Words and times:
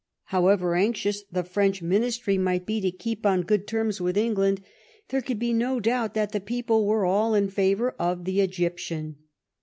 How» 0.23 0.41
THE 0.41 0.57
QUADRILATERAL 0.57 0.67
ALLIANCE. 0.79 0.99
71 0.99 1.13
ever 1.13 1.13
anxioiis 1.13 1.21
tbe 1.45 1.53
French 1.53 1.81
Ministry 1.83 2.37
might 2.39 2.65
be 2.65 2.81
to 2.81 2.89
keep 2.89 3.23
on 3.23 3.41
good 3.43 3.67
terms 3.67 4.01
with 4.01 4.17
England, 4.17 4.61
there 5.09 5.21
could 5.21 5.37
be 5.37 5.53
no 5.53 5.79
doubt 5.79 6.15
that 6.15 6.31
the 6.31 6.39
people 6.39 6.87
were 6.87 7.05
all 7.05 7.35
in 7.35 7.49
favour 7.51 7.91
of 7.99 8.25
the 8.25 8.41
Egyptian. 8.41 9.17